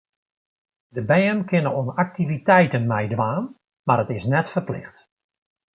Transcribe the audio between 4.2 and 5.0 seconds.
net ferplicht.